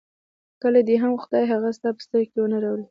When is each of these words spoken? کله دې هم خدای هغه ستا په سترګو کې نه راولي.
کله 0.61 0.79
دې 0.87 0.95
هم 1.03 1.13
خدای 1.23 1.43
هغه 1.53 1.69
ستا 1.77 1.89
په 1.95 2.01
سترګو 2.05 2.29
کې 2.31 2.39
نه 2.53 2.57
راولي. 2.63 2.79